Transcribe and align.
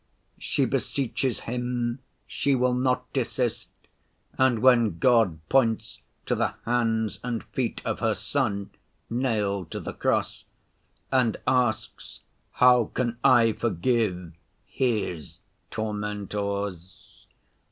She 0.39 0.65
beseeches 0.65 1.41
Him, 1.41 1.99
she 2.25 2.55
will 2.55 2.73
not 2.73 3.13
desist, 3.13 3.69
and 4.35 4.57
when 4.57 4.97
God 4.97 5.47
points 5.47 5.99
to 6.25 6.33
the 6.33 6.55
hands 6.65 7.19
and 7.21 7.43
feet 7.43 7.83
of 7.85 7.99
her 7.99 8.15
Son, 8.15 8.71
nailed 9.11 9.69
to 9.69 9.79
the 9.79 9.93
Cross, 9.93 10.45
and 11.11 11.37
asks, 11.45 12.21
'How 12.53 12.85
can 12.85 13.19
I 13.23 13.51
forgive 13.51 14.33
His 14.65 15.37
tormentors? 15.69 17.27